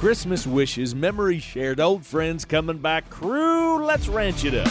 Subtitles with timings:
[0.00, 3.10] Christmas wishes, memories shared, old friends coming back.
[3.10, 4.66] Crew, let's ranch it up.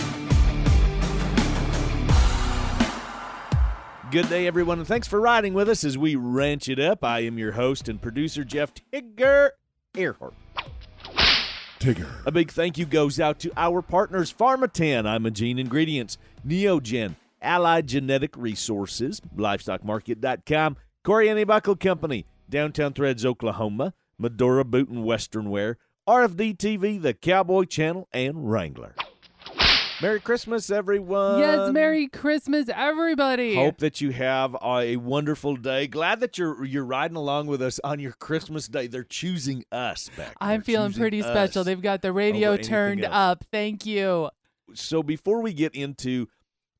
[4.09, 7.03] Good day, everyone, and thanks for riding with us as we ranch it up.
[7.03, 9.51] I am your host and producer, Jeff Tigger
[9.95, 10.33] Earhart.
[11.79, 12.09] Tigger.
[12.25, 18.35] A big thank you goes out to our partners, Pharmatan, Imogene Ingredients, Neogen, Allied Genetic
[18.35, 27.01] Resources, LivestockMarket.com, Coriani Buckle Company, Downtown Threads, Oklahoma, Medora Boot and Western Wear, RFD TV,
[27.01, 28.93] The Cowboy Channel, and Wrangler.
[30.01, 31.39] Merry Christmas, everyone.
[31.39, 33.55] Yes, Merry Christmas, everybody.
[33.55, 35.87] Hope that you have a wonderful day.
[35.87, 38.87] Glad that you're you're riding along with us on your Christmas day.
[38.87, 40.35] They're choosing us back.
[40.39, 41.65] I'm They're feeling pretty special.
[41.65, 43.13] They've got the radio turned else.
[43.13, 43.43] up.
[43.51, 44.29] Thank you.
[44.73, 46.27] so before we get into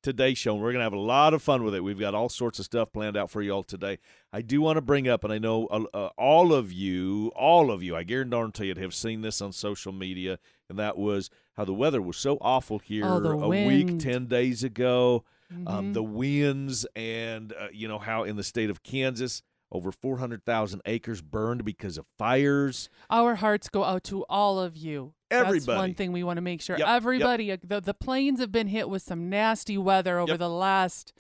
[0.10, 1.84] today's show, and we're going to have a lot of fun with it.
[1.84, 4.00] We've got all sorts of stuff planned out for you all today.
[4.34, 7.70] I do want to bring up, and I know uh, uh, all of you, all
[7.72, 11.66] of you, I guarantee it, have seen this on social media, and that was how
[11.66, 15.24] the weather was so awful here Oh, a week, 10 days ago.
[15.66, 15.94] Um, Mhm.
[15.94, 21.22] the winds, and, uh, you know, how in the state of Kansas, over 400,000 acres
[21.22, 22.90] burned because of fires.
[23.10, 25.14] Our hearts go out to all of you.
[25.32, 25.60] Everybody.
[25.60, 26.76] That's one thing we want to make sure.
[26.78, 26.96] Yep, yep.
[26.96, 30.40] Everybody, uh, the, the plains have been hit with some nasty weather over Yep.
[30.40, 31.14] the last,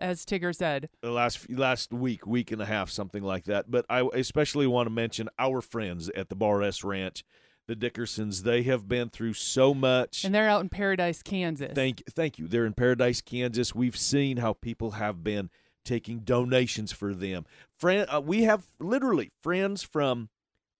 [0.00, 0.88] as Tigger said.
[1.00, 3.70] the last last week, week and a half, something like that.
[3.70, 7.22] But I especially want to mention our friends at the Bar S Ranch,
[7.68, 8.42] the Dickersons.
[8.42, 10.24] They have been through so much.
[10.24, 11.70] And they're out in Paradise, Kansas.
[11.72, 12.48] Thank thank you.
[12.48, 13.76] They're in Paradise, Kansas.
[13.76, 15.50] We've seen how people have been
[15.84, 17.44] taking donations for them.
[17.78, 20.28] Friend, uh, we have literally friends from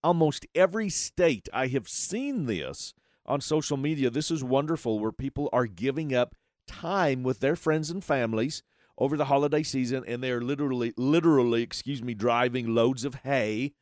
[0.03, 1.49] almost every state.
[1.53, 2.95] I have seen this
[3.27, 4.11] on social media.
[4.11, 6.35] This is wonderful where people are giving up
[6.67, 8.63] time with their friends and families
[8.99, 13.73] over the holiday season and they're literally literally, excuse me, driving loads of hay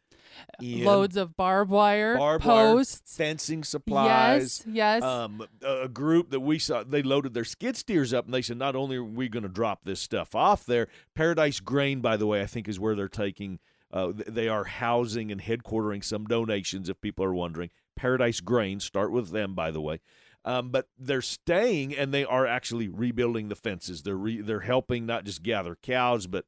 [0.61, 3.17] in Loads of barbed wire, barbed wire, posts.
[3.17, 4.63] fencing supplies.
[4.67, 5.03] Yes, yes.
[5.03, 8.43] Um, a a group that we saw, they loaded their skid steers up, and they
[8.43, 12.17] said, not only are we going to drop this stuff off there, Paradise Grain, by
[12.17, 13.59] the way, I think is where they're taking.
[13.93, 16.89] Uh, they are housing and headquartering some donations.
[16.89, 20.01] If people are wondering, Paradise Grain, start with them, by the way.
[20.45, 24.03] Um, but they're staying, and they are actually rebuilding the fences.
[24.05, 26.45] They're re- they're helping not just gather cows, but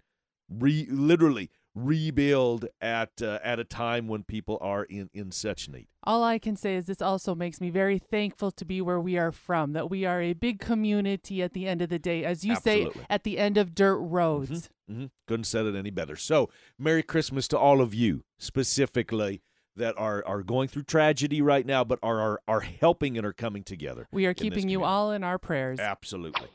[0.49, 5.87] re- literally rebuild at uh, at a time when people are in in such need.
[6.05, 9.17] All I can say is this also makes me very thankful to be where we
[9.17, 12.45] are from, that we are a big community at the end of the day, as
[12.45, 13.01] you Absolutely.
[13.01, 14.69] say, at the end of dirt roads.
[14.91, 15.07] Mm-hmm.
[15.27, 16.17] Couldn't said it any better.
[16.17, 19.43] So, Merry Christmas to all of you specifically
[19.77, 23.33] that are are going through tragedy right now, but are are, are helping and are
[23.33, 24.09] coming together.
[24.11, 25.79] We are keeping you all in our prayers.
[25.79, 26.49] Absolutely.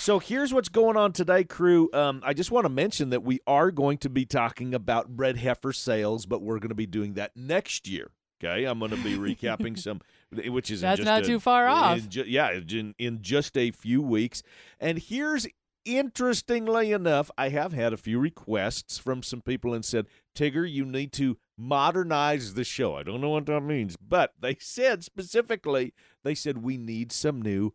[0.00, 1.90] So here's what's going on today, crew.
[1.92, 5.36] Um, I just want to mention that we are going to be talking about bred
[5.36, 8.10] heifer sales, but we're going to be doing that next year.
[8.42, 10.00] Okay, I'm going to be recapping some,
[10.32, 12.08] which is in That's just not a- too far in off.
[12.08, 14.42] ju- yeah, in, in just a few weeks.
[14.80, 15.46] And here's
[15.84, 20.86] interestingly enough, I have had a few requests from some people and said, Tigger, you
[20.86, 22.96] need to modernize the show.
[22.96, 25.92] I don't know what that means, but they said specifically,
[26.24, 27.74] they said we need some new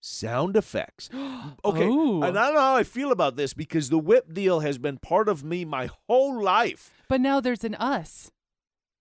[0.00, 1.08] sound effects.
[1.64, 2.22] Okay, Ooh.
[2.22, 2.40] and oh.
[2.40, 5.28] I don't know how I feel about this because the whip deal has been part
[5.28, 7.02] of me my whole life.
[7.08, 8.30] But now there's an us.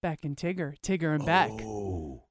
[0.01, 0.79] Beck and Tigger.
[0.81, 1.51] Tigger and Beck.
[1.61, 2.23] Oh.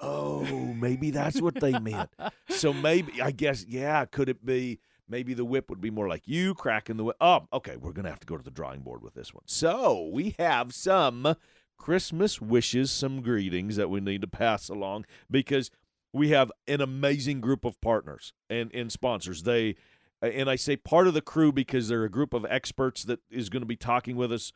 [0.00, 0.44] Oh,
[0.80, 2.10] maybe that's what they meant.
[2.48, 6.26] So maybe I guess yeah, could it be maybe the whip would be more like
[6.26, 7.16] you cracking the whip.
[7.20, 9.44] Oh, okay, we're going to have to go to the drawing board with this one.
[9.46, 11.36] So, we have some
[11.76, 15.70] Christmas wishes, some greetings that we need to pass along because
[16.12, 19.42] we have an amazing group of partners and and sponsors.
[19.42, 19.76] They
[20.20, 23.48] and I say part of the crew because they're a group of experts that is
[23.48, 24.52] going to be talking with us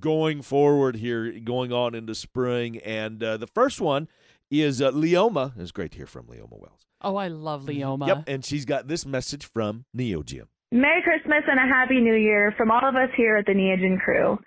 [0.00, 2.78] going forward here, going on into spring.
[2.78, 4.08] And uh, the first one
[4.50, 5.52] is uh, Leoma.
[5.58, 6.86] It's great to hear from Leoma Wells.
[7.00, 8.08] Oh, I love Leoma.
[8.08, 10.48] Yep, and she's got this message from Neo Neogen.
[10.70, 13.98] Merry Christmas and a Happy New Year from all of us here at the Neogen
[14.00, 14.38] crew.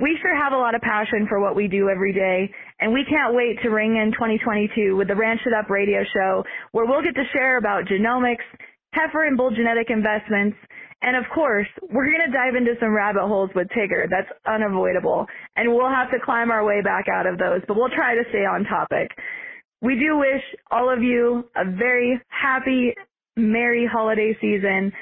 [0.00, 2.50] We sure have a lot of passion for what we do every day,
[2.80, 6.42] and we can't wait to ring in 2022 with the Ranch It Up radio show,
[6.72, 8.46] where we'll get to share about genomics,
[8.94, 10.56] heifer and bull genetic investments,
[11.02, 14.08] and of course, we're going to dive into some rabbit holes with Tigger.
[14.08, 15.26] That's unavoidable,
[15.56, 18.22] and we'll have to climb our way back out of those, but we'll try to
[18.30, 19.10] stay on topic.
[19.82, 22.94] We do wish all of you a very happy,
[23.36, 24.92] merry holiday season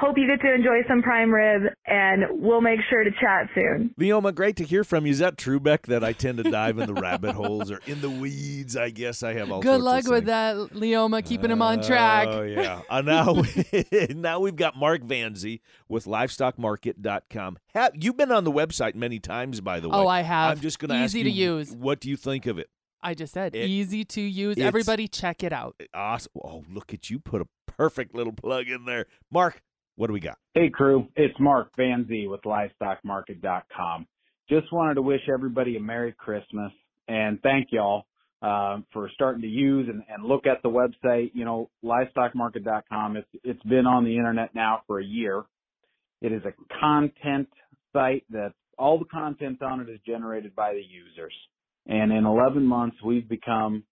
[0.00, 3.94] Hope you get to enjoy some prime rib, and we'll make sure to chat soon.
[4.00, 5.12] Leoma, great to hear from you.
[5.12, 8.00] Is that true, Beck, that I tend to dive in the rabbit holes or in
[8.00, 8.78] the weeds?
[8.78, 10.26] I guess I have all Good sorts luck of with things.
[10.28, 12.28] that, Leoma, keeping him on track.
[12.28, 12.80] Oh yeah.
[12.88, 13.42] Uh, now,
[14.14, 17.58] now we've got Mark Vanzi with LivestockMarket.com.
[17.74, 19.96] Have you've been on the website many times, by the way?
[19.98, 20.52] Oh, I have.
[20.52, 21.72] I'm just going to ask Easy to you, use.
[21.72, 22.70] What do you think of it?
[23.02, 24.56] I just said It- easy to use.
[24.58, 25.78] Everybody, check it out.
[25.94, 26.32] Awesome.
[26.42, 27.18] Oh, look at you!
[27.18, 29.62] Put a perfect little plug in there, Mark.
[29.96, 30.38] What do we got?
[30.54, 34.06] Hey crew, it's Mark Vanzi with LivestockMarket.com.
[34.48, 36.72] Just wanted to wish everybody a Merry Christmas
[37.06, 38.06] and thank y'all
[38.42, 41.32] uh, for starting to use and, and look at the website.
[41.34, 43.16] You know, LivestockMarket.com.
[43.16, 45.44] It's it's been on the internet now for a year.
[46.22, 47.48] It is a content
[47.92, 51.34] site that all the content on it is generated by the users.
[51.86, 53.84] And in 11 months, we've become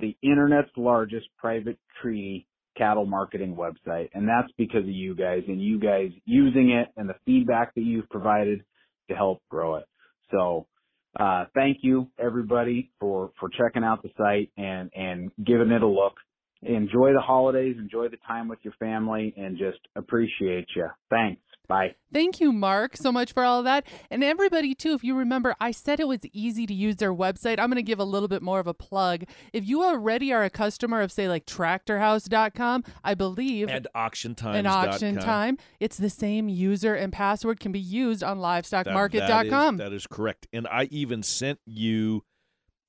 [0.00, 2.47] the internet's largest private treaty
[2.78, 4.10] cattle marketing website.
[4.14, 7.82] And that's because of you guys and you guys using it and the feedback that
[7.82, 8.62] you've provided
[9.10, 9.86] to help grow it.
[10.30, 10.66] So,
[11.18, 15.86] uh, thank you everybody for, for checking out the site and, and giving it a
[15.86, 16.14] look.
[16.62, 20.88] Enjoy the holidays, enjoy the time with your family and just appreciate you.
[21.10, 21.40] Thanks.
[21.68, 21.96] Bye.
[22.10, 23.86] Thank you, Mark, so much for all of that.
[24.10, 27.58] And everybody, too, if you remember, I said it was easy to use their website.
[27.60, 29.24] I'm going to give a little bit more of a plug.
[29.52, 33.68] If you already are a customer of, say, like tractorhouse.com, I believe.
[33.68, 34.56] And auctiontimes.
[34.56, 35.58] and auction time.
[35.78, 39.76] It's the same user and password can be used on livestockmarket.com.
[39.76, 40.46] That, that is correct.
[40.52, 42.24] And I even sent you,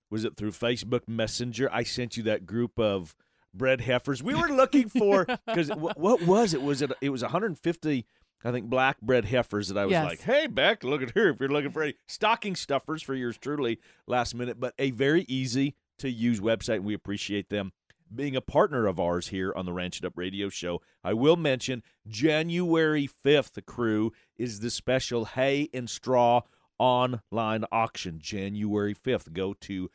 [0.10, 1.70] was it through Facebook Messenger?
[1.72, 3.14] I sent you that group of
[3.54, 4.22] bred heifers.
[4.24, 6.62] We were looking for because what was it?
[6.62, 6.92] Was it?
[7.02, 8.06] It was 150.
[8.44, 10.06] I think black bred heifers that I was Yes.
[10.06, 11.30] like, hey, Beck, look at her.
[11.30, 15.26] If you're looking for any stocking stuffers for yours truly last minute, but a very
[15.28, 16.76] easy to use website.
[16.78, 17.74] And we appreciate them
[18.16, 20.82] being a partner of ours here on the Ranch It Up Radio Show.
[21.04, 26.42] I will mention January 5th, the crew is the special hay and straw
[26.80, 28.20] online auction.
[28.20, 29.34] January 5th.
[29.34, 29.92] Go to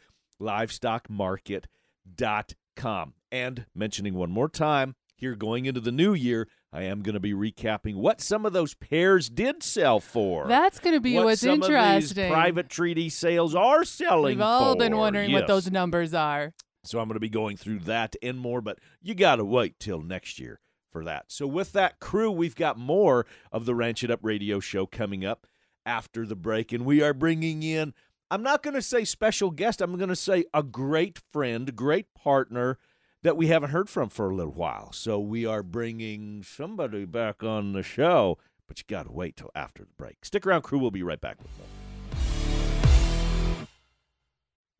[2.16, 3.14] livestockmarket.com.
[3.32, 7.20] And mentioning one more time, here going into the new year, I am going to
[7.20, 10.48] be recapping what some of those pairs did sell for.
[10.48, 11.78] That's going to be what what's some interesting.
[11.78, 14.98] Of these private treaty sales are selling We've all been for.
[14.98, 16.52] wondering what those numbers are.
[16.82, 19.78] So I'm going to be going through that and more, but you got to wait
[19.78, 20.58] till next year
[20.90, 21.26] for that.
[21.28, 25.24] So with that crew, we've got more of the Ranch It Up radio show coming
[25.24, 25.46] up
[25.86, 27.94] after the break, and we are bringing in.
[28.32, 29.80] I'm not going to say special guest.
[29.80, 32.78] I'm going to say a great friend, great partner
[33.24, 34.92] that we haven't heard from for a little while.
[34.92, 38.38] So we are bringing somebody back on the show,
[38.68, 40.24] but you got to wait till after the break.
[40.24, 40.78] Stick around, crew.
[40.78, 41.83] We'll be right back with more.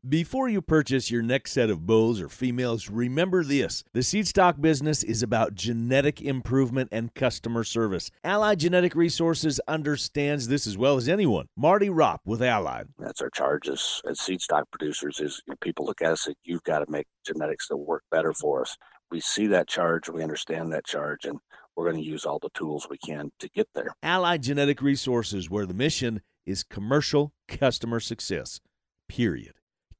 [0.07, 3.83] Before you purchase your next set of bulls or females, remember this.
[3.93, 8.11] The seed stock business is about genetic improvement and customer service.
[8.23, 11.47] Allied Genetic Resources understands this as well as anyone.
[11.57, 12.89] Marty Ropp with Allied.
[12.99, 16.63] That's our charge as, as seed stock producers is people look at us and you've
[16.63, 18.77] got to make genetics that work better for us.
[19.09, 21.39] We see that charge, we understand that charge, and
[21.75, 23.95] we're going to use all the tools we can to get there.
[24.03, 28.59] Allied Genetic Resources, where the mission is commercial customer success.
[29.07, 29.55] Period.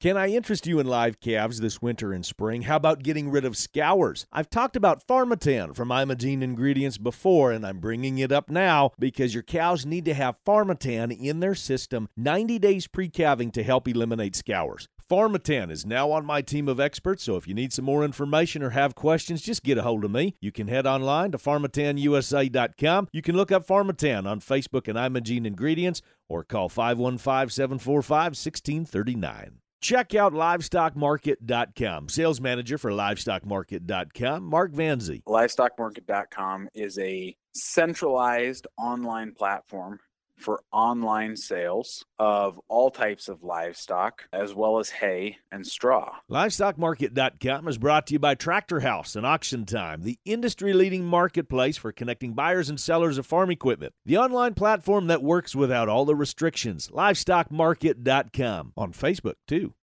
[0.05, 2.61] Can I interest you in live calves this winter and spring?
[2.61, 4.27] How about getting rid of scours?
[4.31, 9.33] I've talked about Pharmatan from Imogene Ingredients before, and I'm bringing it up now because
[9.33, 13.87] your cows need to have Pharmatan in their system 90 days pre calving to help
[13.87, 14.87] eliminate scours.
[15.09, 18.61] Pharmatan is now on my team of experts, so if you need some more information
[18.61, 20.35] or have questions, just get a hold of me.
[20.39, 23.07] You can head online to pharmatanusa.com.
[23.11, 29.61] You can look up Pharmatan on Facebook and Imogene Ingredients or call 515 745 1639.
[29.85, 32.09] Check out livestockmarket.com.
[32.09, 35.21] Sales manager for livestockmarket.com, Mark Vanzi.
[35.27, 39.99] livestockmarket.com is a centralized online platform
[40.37, 46.15] for online sales of all types of livestock as well as hay and straw.
[46.29, 51.77] Livestockmarket.com is brought to you by Tractor House and Auction Time, the industry leading marketplace
[51.77, 53.93] for connecting buyers and sellers of farm equipment.
[54.05, 56.89] The online platform that works without all the restrictions.
[56.89, 58.73] Livestockmarket.com.
[58.77, 59.73] On Facebook, too.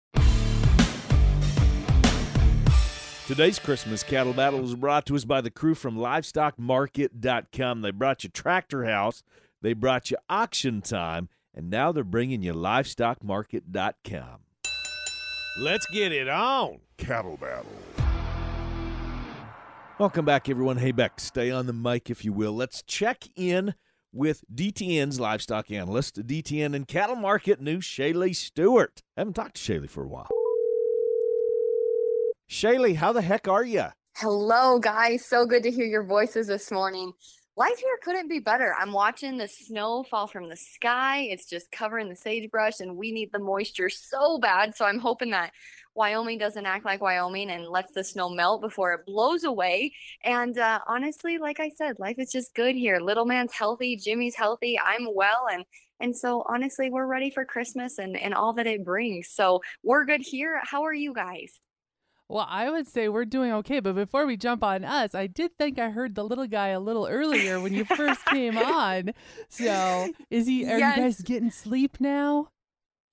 [3.28, 7.80] Today's Christmas Cattle Battle is brought to us by the crew from LivestockMarket.com.
[7.80, 9.22] They brought you Tractor House,
[9.62, 14.40] they brought you Auction Time, and now they're bringing you LivestockMarket.com.
[15.58, 16.80] Let's get it on.
[16.98, 17.66] Cattle Battle.
[19.98, 20.78] Welcome back, everyone.
[20.78, 22.52] Hey, Beck, stay on the mic, if you will.
[22.52, 23.74] Let's check in
[24.12, 29.02] with DTN's livestock analyst, DTN and cattle market news, Shaylee Stewart.
[29.16, 30.28] haven't talked to Shaylee for a while.
[32.50, 33.86] Shaylee, how the heck are you?
[34.16, 35.24] Hello, guys.
[35.24, 37.12] So good to hear your voices this morning.
[37.56, 38.74] Life here couldn't be better.
[38.78, 41.22] I'm watching the snow fall from the sky.
[41.22, 44.74] It's just covering the sagebrush, and we need the moisture so bad.
[44.74, 45.52] So I'm hoping that
[45.94, 49.92] Wyoming doesn't act like Wyoming and lets the snow melt before it blows away.
[50.24, 53.00] And uh, honestly, like I said, life is just good here.
[53.00, 55.64] Little man's healthy, Jimmy's healthy, I'm well, and
[56.00, 59.28] and so honestly, we're ready for Christmas and and all that it brings.
[59.28, 60.60] So we're good here.
[60.64, 61.60] How are you guys?
[62.32, 65.58] Well, I would say we're doing okay, but before we jump on us, I did
[65.58, 69.12] think I heard the little guy a little earlier when you first came on.
[69.50, 70.64] So, is he?
[70.64, 70.96] Are Yes.
[70.96, 72.48] you guys getting sleep now?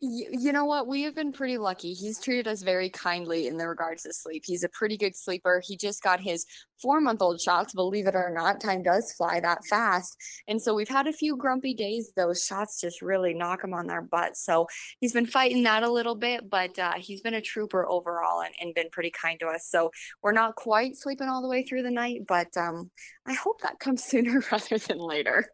[0.01, 0.87] You know what?
[0.87, 1.93] We have been pretty lucky.
[1.93, 4.43] He's treated us very kindly in the regards to sleep.
[4.45, 5.61] He's a pretty good sleeper.
[5.65, 6.45] He just got his
[6.81, 8.61] four month old shots, believe it or not.
[8.61, 10.15] Time does fly that fast.
[10.47, 12.11] And so we've had a few grumpy days.
[12.15, 14.37] Those shots just really knock him on their butt.
[14.37, 14.67] So
[14.99, 18.53] he's been fighting that a little bit, but uh, he's been a trooper overall and,
[18.61, 19.67] and been pretty kind to us.
[19.69, 19.91] So
[20.23, 22.89] we're not quite sleeping all the way through the night, but um,
[23.25, 25.45] I hope that comes sooner rather than later.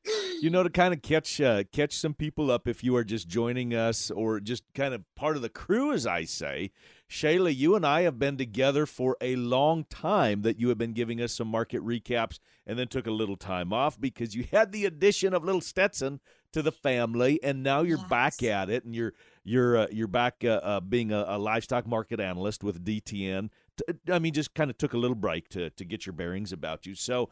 [0.41, 3.27] You know, to kind of catch uh, catch some people up if you are just
[3.27, 6.71] joining us or just kind of part of the crew, as I say.
[7.09, 10.41] Shaylee, you and I have been together for a long time.
[10.41, 13.71] That you have been giving us some market recaps, and then took a little time
[13.71, 16.19] off because you had the addition of little Stetson
[16.53, 19.13] to the family, and now you're back at it, and you're
[19.43, 23.49] you're uh, you're back uh, uh, being a, a livestock market analyst with DTN.
[23.77, 26.51] T- I mean, just kind of took a little break to to get your bearings
[26.51, 26.95] about you.
[26.95, 27.29] So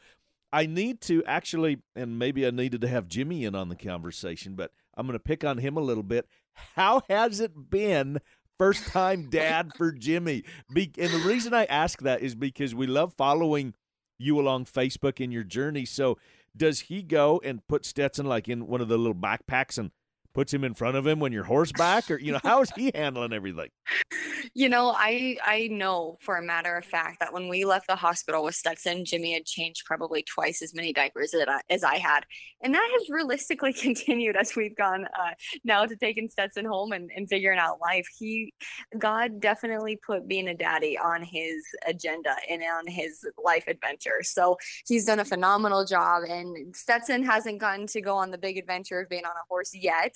[0.53, 4.53] I need to actually, and maybe I needed to have Jimmy in on the conversation,
[4.53, 6.27] but I'm going to pick on him a little bit.
[6.75, 8.19] How has it been?
[8.59, 10.43] First time dad for Jimmy.
[10.73, 13.73] Be- and the reason I ask that is because we love following
[14.17, 15.85] you along Facebook in your journey.
[15.85, 16.17] So,
[16.55, 19.91] does he go and put Stetson like in one of the little backpacks and
[20.33, 22.91] puts him in front of him when you're horseback, or you know, how is he
[22.93, 23.69] handling everything?
[24.53, 27.95] You know, I I know for a matter of fact that when we left the
[27.95, 31.97] hospital with Stetson, Jimmy had changed probably twice as many diapers as I, as I
[31.97, 32.25] had,
[32.61, 37.09] and that has realistically continued as we've gone uh, now to taking Stetson home and,
[37.15, 38.07] and figuring out life.
[38.17, 38.53] He,
[38.97, 44.21] God definitely put being a daddy on his agenda and on his life adventure.
[44.23, 48.57] So he's done a phenomenal job, and Stetson hasn't gotten to go on the big
[48.57, 50.15] adventure of being on a horse yet,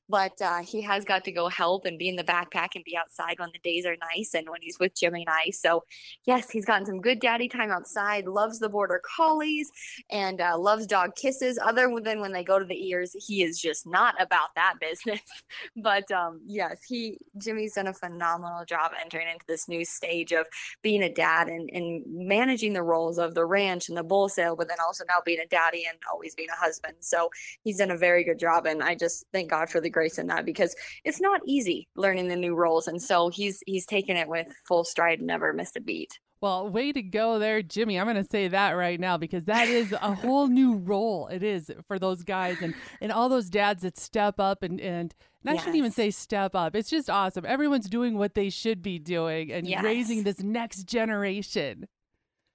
[0.11, 2.97] but uh, he has got to go help and be in the backpack and be
[2.97, 5.51] outside when the days are nice and when he's with Jimmy and I.
[5.51, 5.85] So,
[6.25, 9.71] yes, he's gotten some good daddy time outside, loves the border collies,
[10.11, 11.57] and uh, loves dog kisses.
[11.63, 15.21] Other than when they go to the ears, he is just not about that business.
[15.77, 20.45] but um, yes, he Jimmy's done a phenomenal job entering into this new stage of
[20.81, 24.57] being a dad and, and managing the roles of the ranch and the bull sale,
[24.57, 26.95] but then also now being a daddy and always being a husband.
[26.99, 27.29] So
[27.63, 30.27] he's done a very good job, and I just thank God for the grace in
[30.27, 34.27] that because it's not easy learning the new roles, and so he's he's taken it
[34.27, 36.17] with full stride, never missed a beat.
[36.41, 37.99] Well, way to go there, Jimmy.
[37.99, 41.27] I'm going to say that right now because that is a whole new role.
[41.27, 45.13] It is for those guys and, and all those dads that step up and, and,
[45.45, 46.75] and I shouldn't even say step up.
[46.75, 47.45] It's just awesome.
[47.45, 51.85] Everyone's doing what they should be doing and raising this next generation.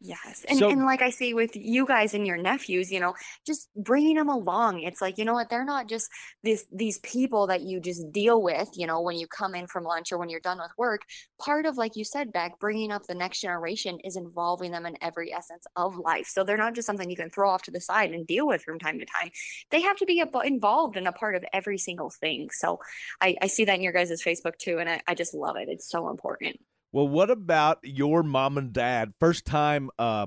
[0.00, 0.44] Yes.
[0.46, 3.14] And, So- and like I see with you guys and your nephews, you know,
[3.46, 4.82] just bringing them along.
[4.82, 5.48] It's like, you know what?
[5.48, 6.10] They're not just
[6.44, 9.84] this, these people that you just deal with, you know, when you come in from
[9.84, 11.00] lunch or when you're done with work.
[11.40, 14.98] Part of, like you said, Beck, bringing up the next generation is involving them in
[15.00, 16.26] every essence of life.
[16.26, 18.62] So they're not just something you can throw off to the side and deal with
[18.62, 19.30] from time to time.
[19.70, 22.50] They have to be involved in a part of every single thing.
[22.52, 22.80] So
[23.22, 24.78] I, I see that in your guys' Facebook too.
[24.78, 25.68] And I, I just love it.
[25.70, 26.60] It's so important.
[26.92, 29.12] Well, what about your mom and dad?
[29.20, 30.26] First time, uh,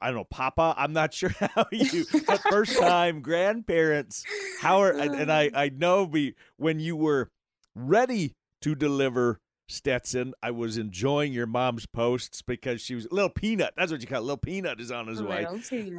[0.00, 0.74] I don't know, Papa.
[0.76, 4.24] I'm not sure how you, but first time grandparents.
[4.60, 7.30] How are and, I I know be when you were
[7.74, 13.72] ready to deliver Stetson, I was enjoying your mom's posts because she was little peanut.
[13.76, 14.22] That's what you call it.
[14.22, 15.46] little peanut is on his way.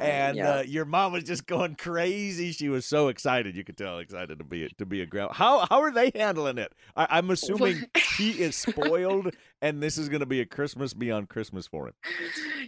[0.00, 0.56] And yeah.
[0.56, 2.52] uh, your mom was just going crazy.
[2.52, 3.56] She was so excited.
[3.56, 5.32] You could tell excited to be to be a grandma.
[5.32, 6.72] How how are they handling it?
[6.94, 7.84] I, I'm assuming
[8.16, 11.94] he is spoiled, and this is going to be a Christmas beyond Christmas for him.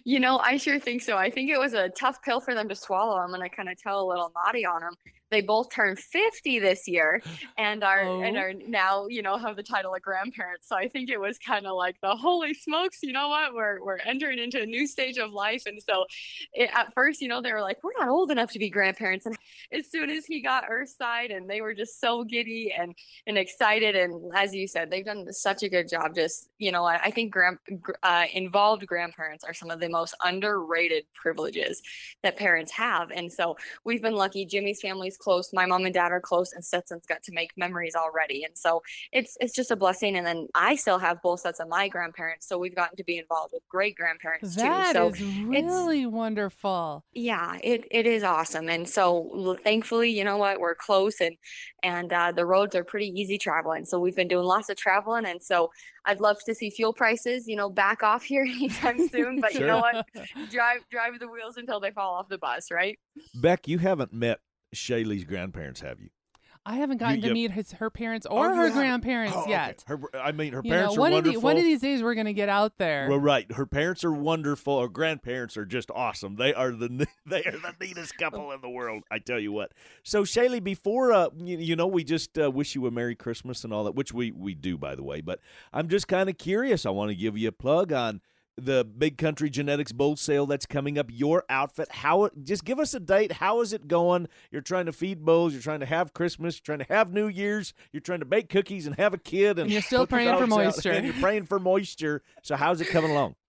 [0.04, 1.16] You know, I sure think so.
[1.16, 3.16] I think it was a tough pill for them to swallow.
[3.18, 4.95] I'm gonna kind of tell a little naughty on them.
[5.30, 7.21] They both turned 50 this year,
[7.59, 8.40] and are and Oh.
[8.40, 10.68] are now, you know, have the title of grandparents.
[10.68, 13.52] So I think it was kind of like the holy smokes, you know what?
[13.54, 16.07] We're we're entering into a new stage of life, and so
[16.54, 19.26] it, at first, you know, they were like, we're not old enough to be grandparents,
[19.26, 19.37] and
[19.73, 22.95] as soon as he got Earthside, and they were just so giddy and
[23.26, 26.78] and excited, and as you said, they've done such a good job, just you know
[26.85, 27.59] I think grand,
[28.03, 31.83] uh, involved grandparents are some of the most underrated privileges
[32.23, 33.11] that parents have.
[33.11, 34.45] And so we've been lucky.
[34.47, 35.53] Jimmy's family's close.
[35.53, 38.45] My mom and dad are close, and Stetson's got to make memories already.
[38.45, 38.83] And so
[39.13, 40.17] it's it's just a blessing.
[40.17, 43.19] And then I still have both sets of my grandparents, so we've gotten to be
[43.19, 44.63] involved with great grandparents too.
[44.93, 47.05] So is really wonderful.
[47.13, 48.69] yeah, it, it is awesome.
[48.69, 51.37] And so thankfully, you know what, we're close and
[51.83, 53.85] and uh, the roads are pretty easy traveling.
[53.85, 55.71] So we've been doing lots of traveling and so
[56.05, 59.41] I'd love to see fuel prices, you know, back off here anytime soon.
[59.41, 60.07] But you know what?
[60.51, 62.99] Drive drive the wheels until they fall off the bus, right?
[63.35, 64.41] Beck, you haven't met
[64.75, 66.11] Shaylee's grandparents, have you?
[66.69, 69.41] I haven't gotten to you- meet his her parents Oh, or you her grandparents Oh,
[69.43, 69.51] okay.
[69.51, 69.85] yet.
[69.87, 71.37] Her, I mean, her You parents know, are one wonderful.
[71.37, 73.07] of the, one of these days we're gonna get out there.
[73.09, 73.51] Well, right.
[73.53, 74.81] Her parents are wonderful.
[74.83, 76.37] Her grandparents are just awesome.
[76.37, 79.05] They are the they are the neatest couple in the world.
[79.11, 79.73] I tell you what.
[80.03, 83.65] So, Shaylee, before uh, you, you know, we just uh, wish you a Merry Christmas
[83.65, 85.23] and all that, which we we do, by the way.
[85.23, 85.41] But
[85.73, 86.85] I'm just kind of curious.
[86.85, 88.21] I want to give you a plug on
[88.59, 91.07] the Big Country Genetics Bull Sale that's coming up.
[91.11, 91.88] Your outfit.
[91.91, 92.31] How?
[92.43, 93.33] Just give us a date.
[93.33, 94.29] How is it going?
[94.50, 95.53] You're trying to feed bulls.
[95.53, 96.57] You're trying to have Christmas.
[96.57, 97.75] You're trying to have New Year's.
[97.93, 99.59] You're trying to bake cookies and have a kid.
[99.59, 100.93] And, And you're still praying for moisture.
[100.93, 102.23] And you're praying for moisture.
[102.43, 103.35] So, how's it coming along?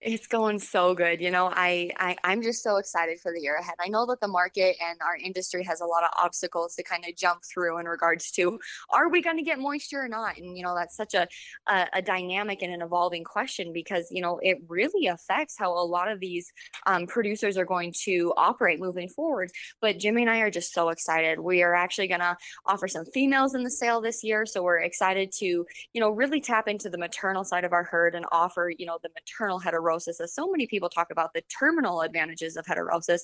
[0.00, 1.20] It's going so good.
[1.20, 3.74] You know, I, I I'm just so excited for the year ahead.
[3.80, 7.04] I know that the market and our industry has a lot of obstacles to kind
[7.04, 10.36] of jump through in regards to are we going to get moisture or not?
[10.38, 11.26] And you know, that's such a,
[11.66, 15.82] a a dynamic and an evolving question because you know it really affects how a
[15.82, 16.52] lot of these
[16.86, 19.50] um, producers are going to operate moving forward.
[19.80, 21.40] But Jimmy and I are just so excited.
[21.40, 22.36] We are actually going to
[22.66, 26.40] offer some females in the sale this year, so we're excited to you know really
[26.40, 30.20] tap into the maternal side of our herd and offer you know the maternal heterosis
[30.20, 33.20] as so many people talk about the terminal advantages of heterosis.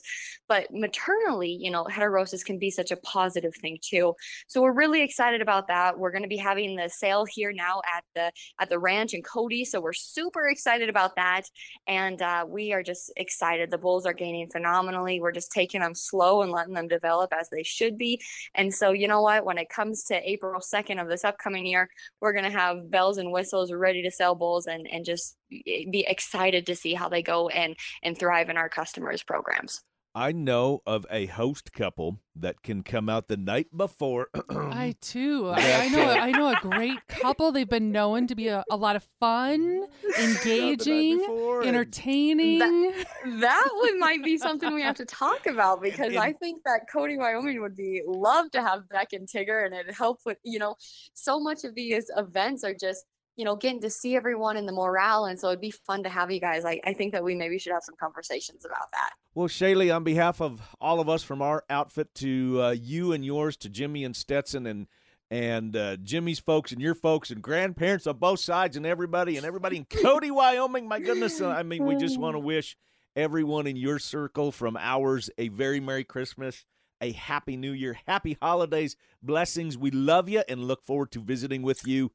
[0.49, 4.15] But maternally you know heterosis can be such a positive thing too.
[4.47, 5.99] So we're really excited about that.
[5.99, 9.23] We're going to be having the sale here now at the at the ranch in
[9.23, 11.43] cody so we're super excited about that.
[11.87, 13.71] And uh, we are just excited.
[13.71, 15.21] The bulls are gaining phenomenally.
[15.21, 18.21] We're just taking them slow and letting them develop as they should be.
[18.55, 19.45] And so you know what?
[19.45, 21.89] When it comes to april 2nd of this upcoming year
[22.21, 25.37] we're going to have bells and whistles ready to sell bulls and and just
[25.67, 29.83] Eh, be excited to see how they go and and thrive in our customers programs
[30.17, 34.29] I know of a host couple that can come out the night before.
[34.49, 35.49] I too.
[35.49, 36.09] I, I know.
[36.09, 37.51] I know a great couple.
[37.51, 39.89] They've been known to be a, a lot of fun,
[40.21, 41.21] engaging,
[41.65, 42.61] entertaining.
[42.61, 46.83] that would might be something we have to talk about because and- I think that
[46.93, 50.61] Cody, Wyoming would be love to have Beck and Tigger and it'd help with, you
[50.61, 50.77] know,
[51.15, 53.05] so much of these events are just,
[53.37, 55.25] you know, getting to see everyone and the morale.
[55.25, 56.65] And so it'd be fun to have you guys.
[56.65, 59.11] I, I think that we maybe should have some conversations about that.
[59.35, 63.25] Well, Shaylee, on behalf of all of us from our outfit to uh, you and
[63.25, 64.87] yours, to Jimmy and Stetson and
[65.31, 69.45] and uh, Jimmy's folks and your folks and grandparents on both sides and everybody and
[69.45, 70.87] everybody in Cody, Wyoming.
[70.87, 72.77] My goodness, uh, I mean, we just want to wish
[73.17, 76.65] everyone in your circle from ours a very Merry Christmas,
[77.01, 79.77] a Happy New Year, Happy Holidays, blessings.
[79.79, 82.13] We love you and look forward to visiting with you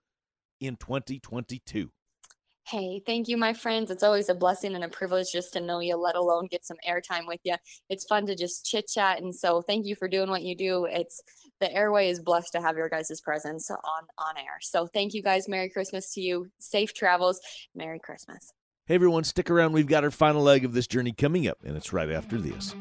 [0.60, 1.91] in 2022.
[2.69, 3.89] Hey, thank you, my friends.
[3.89, 6.78] It's always a blessing and a privilege just to know you, let alone get some
[6.88, 7.56] airtime with you.
[7.89, 9.24] It's fun to just chit chat.
[9.24, 10.86] And so thank you for doing what you do.
[10.86, 11.19] It's
[11.60, 13.78] the airway is blessed to have your guys' presence on,
[14.19, 14.60] on air.
[14.62, 15.50] So thank you guys.
[15.50, 16.45] Merry Christmas to you.
[16.60, 17.39] Safe travels.
[17.74, 18.54] Merry Christmas.
[18.86, 19.74] Hey, everyone, stick around.
[19.74, 22.76] We've got our final leg of this journey coming up, and it's right after this.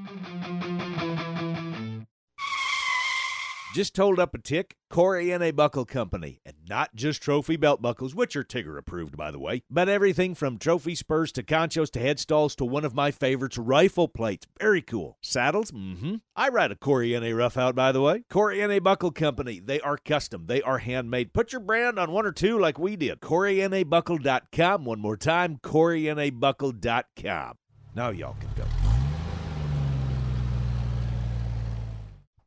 [3.78, 7.80] Just told up a tick, Corey and a Buckle Company, and not just trophy belt
[7.80, 11.88] buckles, which are Tigger approved, by the way, but everything from trophy spurs to conchos
[11.92, 14.48] to headstalls to one of my favorites, rifle plates.
[14.58, 15.16] Very cool.
[15.22, 15.70] Saddles?
[15.70, 16.16] Mm-hmm.
[16.34, 18.24] I ride a Corey and a rough out, by the way.
[18.28, 19.60] Corey and a Buckle Company.
[19.60, 20.46] They are custom.
[20.48, 21.32] They are handmade.
[21.32, 23.20] Put your brand on one or two like we did.
[23.20, 24.86] CoreyandABuckle.com.
[24.86, 27.54] One more time, CoreyandABuckle.com.
[27.94, 28.77] Now y'all can go.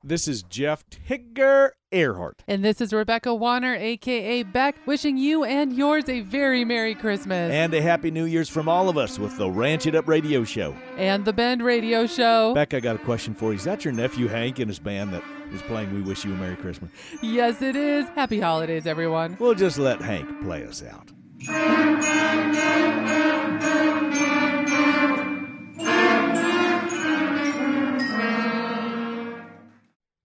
[0.04, 2.44] This is Jeff Tigger Earhart.
[2.48, 7.54] and this is Rebecca Warner, aka Beck, wishing you and yours a very Merry Christmas
[7.54, 10.44] And a Happy New Year's from all of us with the Ranch It Up Radio
[10.44, 10.76] Show.
[10.98, 12.54] and the Bend Radio Show.
[12.56, 13.58] Beck, I got a question for you.
[13.60, 16.38] Is that your nephew Hank and his band that is playing We Wish You a
[16.38, 16.90] Merry Christmas?
[17.22, 18.08] Yes, it is.
[18.16, 19.38] Happy holidays, everyone.
[19.40, 21.12] We'll just let Hank play us out.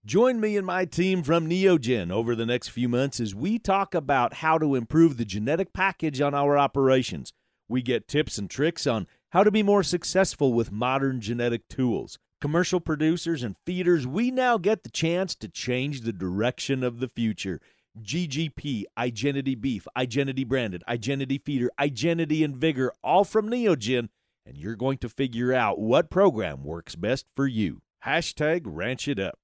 [0.07, 3.93] Join me and my team from Neogen over the next few months as we talk
[3.93, 7.33] about how to improve the genetic package on our operations.
[7.67, 12.17] We get tips and tricks on how to be more successful with modern genetic tools.
[12.39, 17.09] Commercial producers and feeders, we now get the chance to change the direction of the
[17.09, 17.59] future.
[18.01, 24.07] GGP, Igenity Beef, Igenity Branded, Igenity Feeder, Igenity and Vigor, all from Neogen,
[24.45, 27.81] and you're going to figure out what program works best for you.
[28.05, 29.37] Hashtag Ranch It Up.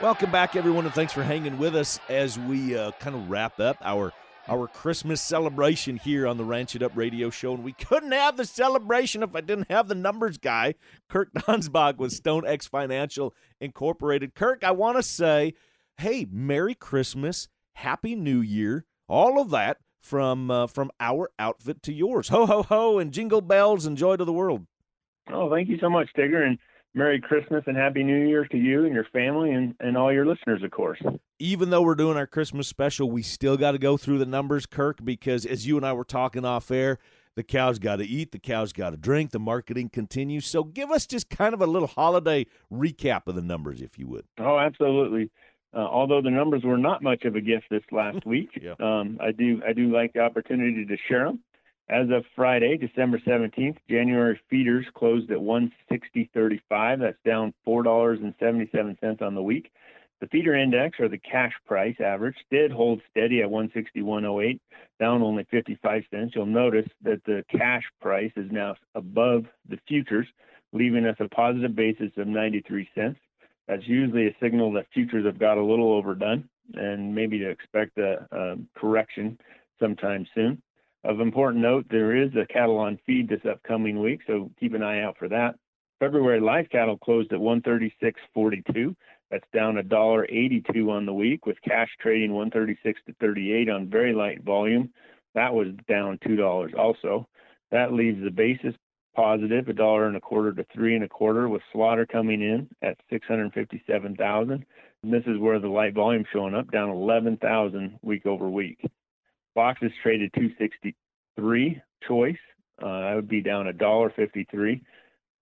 [0.00, 3.58] Welcome back, everyone, and thanks for hanging with us as we uh, kind of wrap
[3.58, 4.12] up our
[4.46, 7.52] our Christmas celebration here on the Ranch It Up radio show.
[7.52, 10.76] And we couldn't have the celebration if I didn't have the numbers guy,
[11.08, 14.36] Kirk Donsbach with StoneX Financial Incorporated.
[14.36, 15.54] Kirk, I want to say,
[15.96, 21.92] hey, Merry Christmas, Happy New Year, all of that from uh, from our outfit to
[21.92, 22.28] yours.
[22.28, 24.64] Ho ho ho, and jingle bells and joy to the world.
[25.28, 26.56] Oh, thank you so much, Tigger, and
[26.98, 30.26] Merry Christmas and Happy New Year to you and your family and, and all your
[30.26, 31.00] listeners, of course.
[31.38, 34.66] Even though we're doing our Christmas special, we still got to go through the numbers,
[34.66, 36.98] Kirk, because as you and I were talking off air,
[37.36, 40.44] the cows got to eat, the cows got to drink, the marketing continues.
[40.46, 44.08] So give us just kind of a little holiday recap of the numbers, if you
[44.08, 44.24] would.
[44.40, 45.30] Oh, absolutely.
[45.72, 48.72] Uh, although the numbers were not much of a gift this last week, Yeah.
[48.80, 51.40] um, I do I do like the opportunity to share them.
[51.90, 57.00] As of Friday, December 17th, January feeders closed at 160.35.
[57.00, 59.72] That's down $4.77 on the week.
[60.20, 64.58] The feeder index, or the cash price average, did hold steady at 161.08,
[65.00, 66.32] down only 55 cents.
[66.34, 70.26] You'll notice that the cash price is now above the futures,
[70.72, 73.18] leaving us a positive basis of 93 cents.
[73.66, 77.96] That's usually a signal that futures have got a little overdone and maybe to expect
[77.96, 79.38] a, a correction
[79.78, 80.60] sometime soon.
[81.04, 84.82] Of important note, there is a cattle on feed this upcoming week, so keep an
[84.82, 85.54] eye out for that.
[86.00, 88.94] February live cattle closed at 136.42.
[89.30, 94.42] That's down $1.82 on the week, with cash trading 136 to 38 on very light
[94.42, 94.90] volume.
[95.34, 97.28] That was down two dollars also.
[97.70, 98.74] That leaves the basis
[99.14, 102.68] positive, a dollar and a quarter to three and a quarter, with slaughter coming in
[102.82, 104.64] at 657,000.
[105.02, 108.80] And this is where the light volume showing up, down 11,000 week over week.
[109.58, 112.36] Boxes traded 263 choice.
[112.80, 114.80] Uh, that would be down a dollar 53.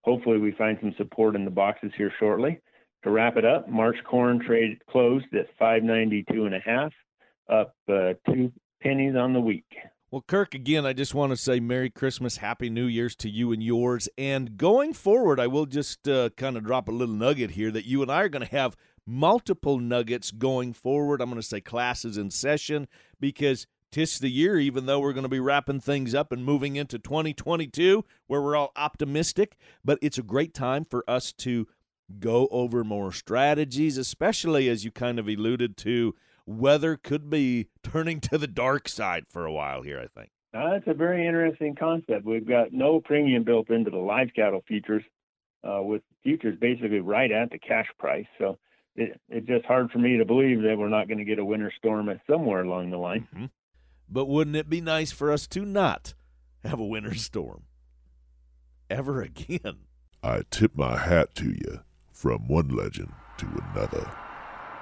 [0.04, 2.58] Hopefully, we find some support in the boxes here shortly.
[3.04, 6.94] To wrap it up, March corn trade closed at 592 and a half,
[7.52, 8.50] up uh, two
[8.82, 9.66] pennies on the week.
[10.10, 13.52] Well, Kirk, again, I just want to say Merry Christmas, Happy New Year's to you
[13.52, 14.08] and yours.
[14.16, 17.84] And going forward, I will just uh, kind of drop a little nugget here that
[17.84, 21.20] you and I are going to have multiple nuggets going forward.
[21.20, 22.88] I'm going to say classes in session
[23.20, 26.76] because tis the year, even though we're going to be wrapping things up and moving
[26.76, 29.56] into 2022 where we're all optimistic.
[29.84, 31.66] But it's a great time for us to
[32.18, 36.14] go over more strategies, especially as you kind of alluded to.
[36.46, 40.30] Weather could be turning to the dark side for a while here, I think.
[40.54, 42.24] Uh, that's a very interesting concept.
[42.24, 45.02] We've got no premium built into the live cattle futures,
[45.64, 48.26] uh, with futures basically right at the cash price.
[48.38, 48.58] So
[48.94, 51.44] it, it's just hard for me to believe that we're not going to get a
[51.44, 53.26] winter storm at somewhere along the line.
[53.34, 53.46] Mm-hmm.
[54.08, 56.14] But wouldn't it be nice for us to not
[56.64, 57.64] have a winter storm
[58.88, 59.78] ever again?
[60.22, 61.80] I tip my hat to you
[62.12, 64.10] from one legend to another.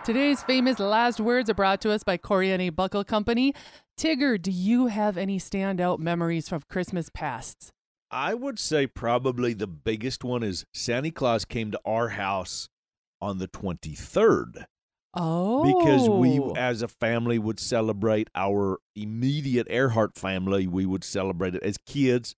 [0.04, 3.54] Today's famous last words are brought to us by Coriani Buckle Company.
[3.98, 7.72] Tigger, do you have any standout memories from Christmas pasts?
[8.10, 12.68] I would say probably the biggest one is Santa Claus came to our house
[13.20, 14.66] on the 23rd
[15.16, 15.62] Oh.
[15.62, 21.62] because we as a family would celebrate our immediate Earhart family we would celebrate it
[21.62, 22.34] as kids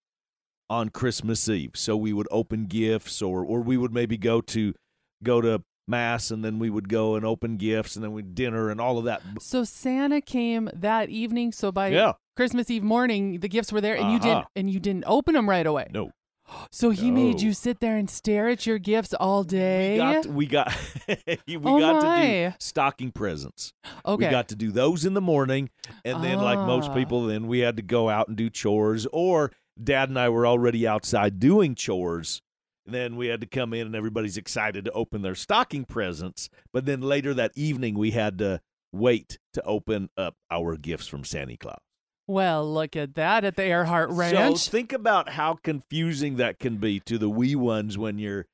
[0.69, 4.75] on Christmas Eve so we would open gifts or or we would maybe go to
[5.23, 8.69] go to mass and then we would go and open gifts and then we dinner
[8.71, 11.53] and all of that So Santa came that evening.
[11.53, 12.15] So by Yeah.
[12.37, 14.29] Christmas Eve morning, the gifts were there, and you Uh-huh.
[14.29, 15.87] didn't, and you didn't open them right away.
[15.93, 16.11] no
[16.71, 19.93] So he made you sit there and stare at your gifts all day.
[19.95, 20.73] we got we got
[21.47, 23.73] we Oh got to do stocking presents
[24.05, 24.27] okay.
[24.27, 25.71] We got to do those in the morning,
[26.05, 26.95] and then, like most Ah.
[26.95, 29.07] people, then we had to go out and do chores.
[29.13, 32.41] Or Dad and I were already outside doing chores.
[32.87, 36.49] And then we had to come in, and everybody's excited to open their stocking presents.
[36.73, 38.61] But then later that evening, we had to
[38.93, 41.79] wait to open up our gifts from Santa Claus.
[42.27, 44.59] Well, look at that at the Earhart Ranch.
[44.59, 48.47] So think about how confusing that can be to the wee ones when you're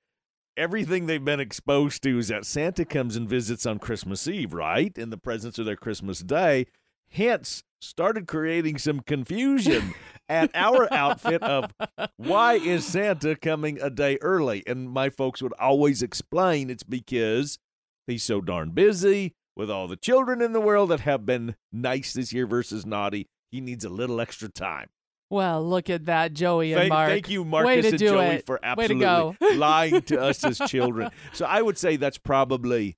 [0.57, 4.97] everything they've been exposed to is that Santa comes and visits on Christmas Eve, right?
[4.99, 6.67] In the presence of their Christmas Day.
[7.11, 9.95] Hence, started creating some confusion
[10.29, 11.73] at our outfit of
[12.17, 14.63] why is Santa coming a day early?
[14.67, 17.59] And my folks would always explain it's because
[18.07, 22.15] he's so darn busy with all the children in the world that have been nice
[22.15, 23.29] this year versus naughty.
[23.53, 24.89] He needs a little extra time.
[25.31, 27.09] Well, look at that, Joey and Thank, Mark.
[27.09, 28.47] thank you, Marcus Way to and do Joey, it.
[28.47, 31.11] for absolutely lying to us as children.
[31.33, 32.97] So I would say that's probably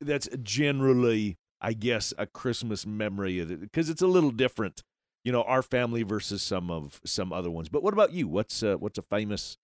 [0.00, 4.82] that's generally, I guess, a Christmas memory because it's a little different.
[5.22, 7.70] You know, our family versus some of some other ones.
[7.70, 8.28] But what about you?
[8.28, 9.56] What's uh, what's a famous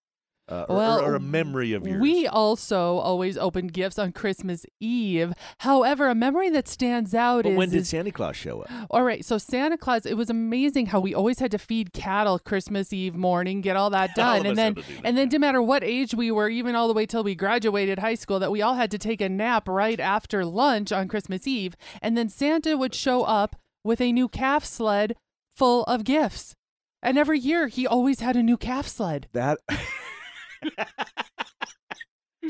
[0.50, 2.00] uh, or- Well, or, or a memory of yours?
[2.00, 5.32] We also always opened gifts on Christmas Eve.
[5.58, 8.70] However, a memory that stands out But is, when did Santa Claus show up?
[8.90, 12.38] all right, so Santa Claus, it was amazing how we always had to feed cattle
[12.38, 15.16] Christmas Eve morning, get all that done, of and then had to do that, and
[15.18, 18.14] then no matter what age we were, even all the way till we graduated high
[18.14, 21.76] school, that we all had to take a nap right after lunch on Christmas Eve,
[22.02, 25.14] and then Santa would show up with a new calf sled
[25.54, 26.54] full of gifts.
[27.02, 29.26] And every year he always had a new calf sled.
[29.32, 29.58] That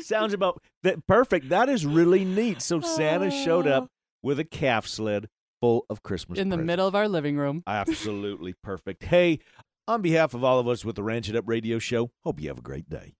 [0.01, 1.49] sounds about that perfect.
[1.49, 2.63] That is really neat.
[2.63, 3.91] So Santa showed up oh.
[4.23, 5.29] with a calf sled
[5.61, 6.67] full of Christmas in the presents.
[6.67, 7.63] middle of our living room.
[7.67, 9.05] Absolutely perfect.
[9.05, 9.41] Hey,
[9.87, 12.49] on behalf of all of us with the Ranch It Up Radio Show, hope you
[12.49, 13.15] have a great day.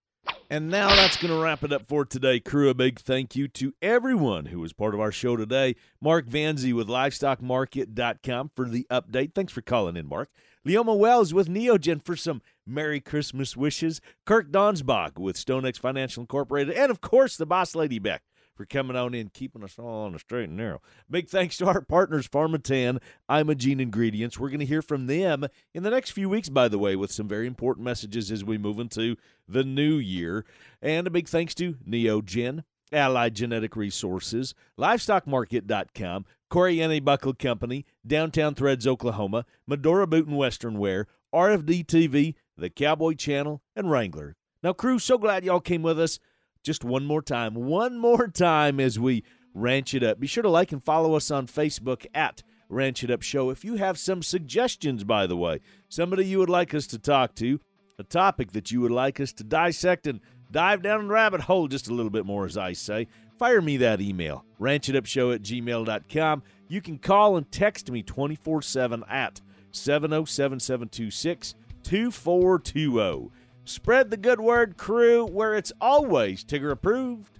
[0.49, 2.41] And now that's going to wrap it up for today.
[2.41, 5.77] Crew, a big thank you to everyone who was part of our show today.
[6.01, 9.33] Mark Vanzi with LivestockMarket.com for the update.
[9.33, 10.29] Thanks for calling in, Mark.
[10.67, 14.01] Leoma Wells with Neogen for some Merry Christmas wishes.
[14.25, 16.75] Kirk Donsbach with StoneX Financial Incorporated.
[16.75, 18.23] And, of course, the boss lady Beck
[18.55, 20.81] for coming on in, keeping us all on the straight and narrow.
[21.09, 24.39] Big thanks to our partners, Pharmatan, Imogene Ingredients.
[24.39, 27.11] We're going to hear from them in the next few weeks, by the way, with
[27.11, 29.15] some very important messages as we move into
[29.47, 30.45] the new year.
[30.81, 38.85] And a big thanks to Neogen, Allied Genetic Resources, LivestockMarket.com, Coriani Buckle Company, Downtown Threads,
[38.85, 44.35] Oklahoma, Medora Boot and Western Wear, RFD TV, The Cowboy Channel, and Wrangler.
[44.63, 46.19] Now, crew, so glad y'all came with us
[46.63, 50.19] just one more time, one more time as we ranch it up.
[50.19, 53.49] Be sure to like and follow us on Facebook at Ranch It Up Show.
[53.49, 55.59] If you have some suggestions, by the way,
[55.89, 57.59] somebody you would like us to talk to,
[57.99, 60.19] a topic that you would like us to dissect and
[60.51, 63.77] dive down the rabbit hole just a little bit more, as I say, fire me
[63.77, 66.43] that email, ranchitupshow at gmail.com.
[66.67, 73.29] You can call and text me 24 7 at 707 726 2420.
[73.65, 77.31] Spread the good word, crew, where it's always Tigger approved.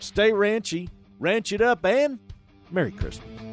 [0.00, 2.18] Stay ranchy, ranch it up, and
[2.70, 3.51] Merry Christmas.